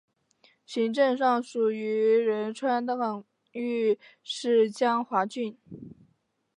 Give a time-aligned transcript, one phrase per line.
[0.65, 5.55] 行政上属于仁川广域市江华郡。